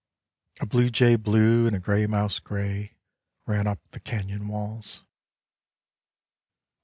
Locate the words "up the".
3.67-3.99